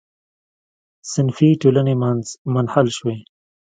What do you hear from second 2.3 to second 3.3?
منحل شوې.